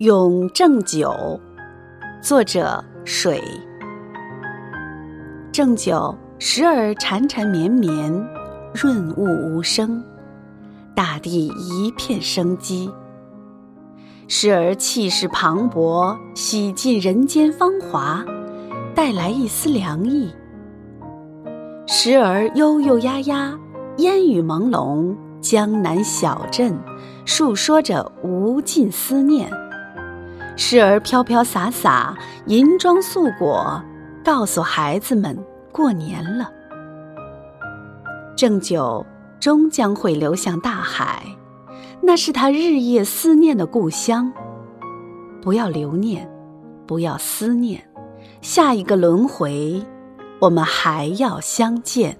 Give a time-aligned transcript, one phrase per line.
[0.00, 1.40] 咏正九，
[2.20, 3.42] 作者水。
[5.50, 8.12] 正九时而缠缠绵绵，
[8.74, 10.04] 润物无声，
[10.94, 12.90] 大地一片生机；
[14.28, 18.22] 时而气势磅礴，洗尽人间芳华，
[18.94, 20.28] 带来一丝凉意；
[21.86, 23.58] 时而悠悠压压，
[23.96, 26.78] 烟雨朦胧，江南小镇
[27.24, 29.50] 述说着无尽思念。
[30.56, 33.82] 时而飘飘洒洒，银装素裹，
[34.24, 35.38] 告诉孩子们
[35.70, 36.50] 过年了。
[38.34, 39.04] 正九
[39.38, 41.22] 终将会流向大海，
[42.00, 44.32] 那是他日夜思念的故乡。
[45.42, 46.28] 不要留念，
[46.86, 47.86] 不要思念，
[48.40, 49.80] 下一个轮回，
[50.40, 52.18] 我们还要相见。